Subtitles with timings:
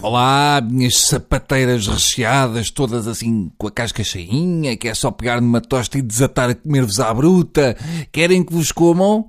[0.00, 5.60] Olá, minhas sapateiras recheadas, todas assim com a casca cheinha, que é só pegar numa
[5.60, 7.76] tosta e desatar a comer-vos à bruta.
[8.12, 9.28] Querem que vos comam?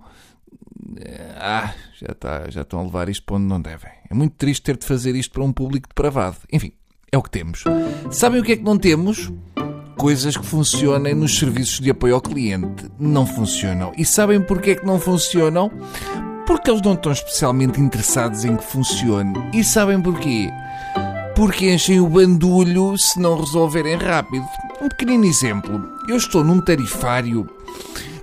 [1.38, 3.90] Ah, já, tá, já estão a levar isto para onde não devem.
[4.12, 6.38] É muito triste ter de fazer isto para um público depravado.
[6.54, 6.72] Enfim,
[7.12, 7.64] é o que temos.
[8.12, 9.32] Sabem o que é que não temos?
[9.98, 12.86] Coisas que funcionem nos serviços de apoio ao cliente.
[13.00, 13.92] Não funcionam.
[13.98, 15.72] E sabem porquê é que não funcionam?
[16.50, 19.36] Porque eles não estão especialmente interessados em que funcione.
[19.54, 20.50] E sabem porquê?
[21.36, 24.48] Porque enchem o bandulho se não resolverem rápido.
[24.82, 25.88] Um pequenino exemplo.
[26.08, 27.48] Eu estou num tarifário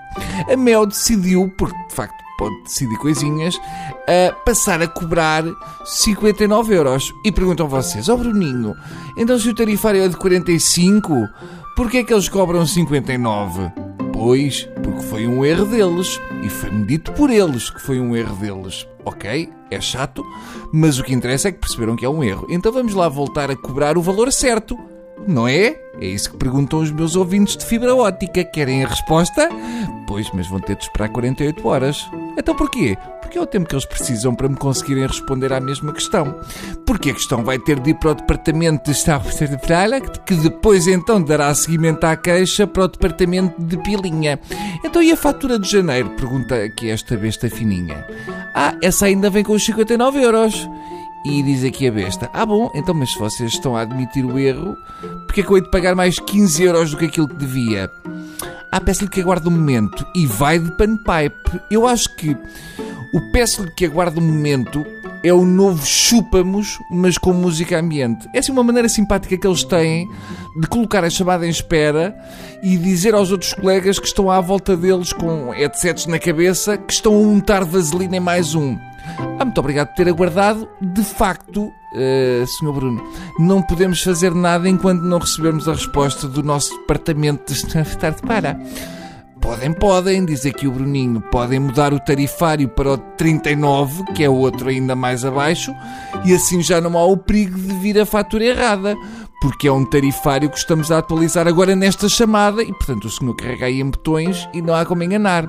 [0.51, 3.59] A Mel decidiu, porque de facto pode decidir coisinhas,
[4.07, 5.43] a passar a cobrar
[5.83, 7.13] 59 euros.
[7.23, 8.75] E perguntam vocês, ó oh Bruninho,
[9.17, 11.27] então se o tarifário é de 45,
[11.75, 13.71] porquê é que eles cobram 59?
[14.15, 16.21] Pois, porque foi um erro deles.
[16.41, 18.87] E foi-me dito por eles que foi um erro deles.
[19.03, 20.25] Ok, é chato,
[20.73, 22.47] mas o que interessa é que perceberam que é um erro.
[22.49, 24.79] Então vamos lá voltar a cobrar o valor certo.
[25.27, 25.79] Não é?
[25.99, 28.43] É isso que perguntam os meus ouvintes de fibra ótica.
[28.43, 29.49] Querem a resposta?
[30.07, 32.09] Pois, mas vão ter de esperar 48 horas.
[32.37, 32.97] Então porquê?
[33.21, 36.39] Porque é o tempo que eles precisam para me conseguirem responder à mesma questão.
[36.85, 40.87] Porque a questão vai ter de ir para o departamento de Estado de que depois
[40.87, 44.39] então dará seguimento à queixa para o departamento de pilinha.
[44.83, 46.09] Então e a fatura de janeiro?
[46.11, 48.05] Pergunta aqui esta besta fininha.
[48.53, 50.67] Ah, essa ainda vem com os 59 euros.
[51.25, 54.37] E diz aqui a besta: Ah, bom, então, mas se vocês estão a admitir o
[54.37, 54.77] erro,
[55.25, 57.89] porque é que eu hei de pagar mais 15 euros do que aquilo que devia?
[58.75, 61.61] Ah, peço-lhe que aguarde um momento e vai de panpipe.
[61.71, 62.35] Eu acho que
[63.13, 64.85] o peço-lhe que aguarde um momento
[65.23, 68.27] é o novo chupamos, mas com música ambiente.
[68.33, 70.09] Essa é uma maneira simpática que eles têm
[70.59, 72.13] de colocar a chamada em espera
[72.61, 76.91] e dizer aos outros colegas que estão à volta deles com headsets na cabeça que
[76.91, 78.77] estão a untar vaselina em mais um.
[79.39, 80.67] Ah, muito obrigado por ter aguardado.
[80.81, 82.71] De facto, eh, Sr.
[82.71, 83.03] Bruno,
[83.39, 88.59] não podemos fazer nada enquanto não recebermos a resposta do nosso departamento de tarde para.
[89.41, 94.29] Podem, podem, diz aqui o Bruninho, podem mudar o tarifário para o 39, que é
[94.29, 95.71] outro ainda mais abaixo,
[96.25, 98.95] e assim já não há o perigo de vir a fatura errada,
[99.39, 103.35] porque é um tarifário que estamos a atualizar agora nesta chamada e, portanto, o senhor
[103.35, 105.47] carrega aí em botões e não há como enganar.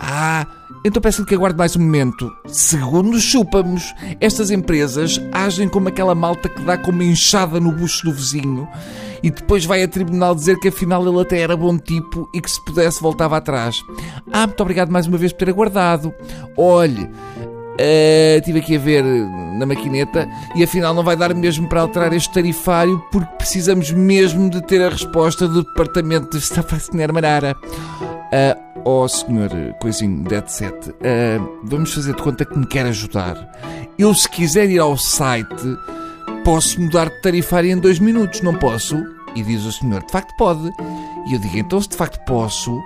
[0.00, 0.46] Ah,
[0.82, 2.32] então peço-lhe que aguarde mais um momento.
[2.46, 8.06] Segundo chupamos, estas empresas agem como aquela malta que dá com uma enxada no bucho
[8.06, 8.66] do vizinho
[9.22, 12.50] e depois vai a tribunal dizer que afinal ele até era bom tipo e que
[12.50, 13.76] se pudesse voltava atrás.
[14.32, 16.14] Ah, muito obrigado mais uma vez por ter aguardado.
[16.56, 19.04] Olhe, uh, estive aqui a ver
[19.58, 24.48] na maquineta e afinal não vai dar mesmo para alterar este tarifário porque precisamos mesmo
[24.48, 26.80] de ter a resposta do Departamento de Estado
[27.12, 27.54] Marara.
[28.32, 32.86] Uh, ó oh, senhor coisinho de headset, uh, vamos fazer de conta que me quer
[32.86, 33.36] ajudar.
[33.98, 35.76] Eu, se quiser ir ao site,
[36.44, 38.96] posso mudar de tarifário em dois minutos, não posso?
[39.34, 40.70] E diz o senhor, de facto pode.
[41.28, 42.80] E eu digo, então se de facto posso,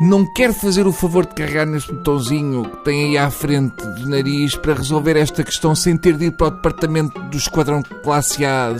[0.00, 4.08] não quero fazer o favor de carregar neste botãozinho que tem aí à frente do
[4.08, 8.44] nariz para resolver esta questão sem ter de ir para o departamento do esquadrão classe
[8.44, 8.74] A.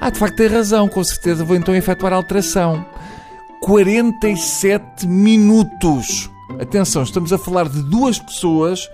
[0.00, 2.84] Ah, de facto tem razão, com certeza vou então efetuar a alteração.
[3.60, 6.30] 47 minutos.
[6.58, 8.88] Atenção, estamos a falar de duas pessoas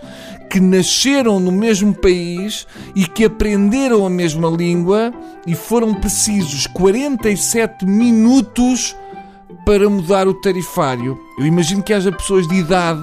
[0.50, 5.12] que nasceram no mesmo país e que aprenderam a mesma língua
[5.46, 8.94] e foram precisos 47 minutos
[9.64, 11.18] para mudar o tarifário.
[11.38, 13.02] Eu imagino que haja pessoas de idade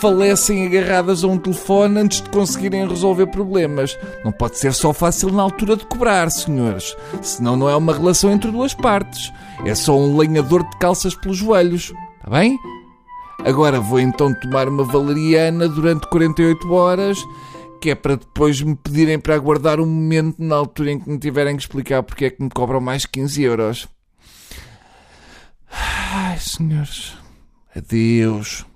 [0.00, 3.98] falecem agarradas a um telefone antes de conseguirem resolver problemas.
[4.24, 6.96] Não pode ser só fácil na altura de cobrar, senhores.
[7.20, 9.30] Senão não é uma relação entre duas partes.
[9.64, 11.92] É só um lenhador de calças pelos joelhos.
[12.16, 12.58] Está bem?
[13.44, 17.18] Agora vou então tomar uma valeriana durante 48 horas,
[17.80, 21.18] que é para depois me pedirem para aguardar um momento na altura em que me
[21.18, 23.88] tiverem que explicar porque é que me cobram mais 15 euros.
[25.70, 27.14] Ai, senhores.
[27.76, 28.69] Adeus.